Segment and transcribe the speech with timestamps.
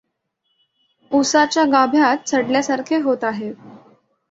[1.11, 3.51] उसाच्या गाभ्यात सडल्यासारखे होत आहे.